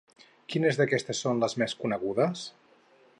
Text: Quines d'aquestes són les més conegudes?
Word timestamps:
Quines 0.53 0.79
d'aquestes 0.79 1.21
són 1.27 1.43
les 1.45 1.55
més 1.65 1.77
conegudes? 1.83 2.47